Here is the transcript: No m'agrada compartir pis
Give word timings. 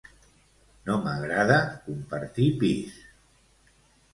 No 0.87 0.95
m'agrada 1.03 1.59
compartir 1.89 2.49
pis 2.65 2.97